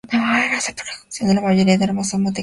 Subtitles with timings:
[0.07, 2.39] Es la precursora de la mayoría de armas automáticas de escuadrón.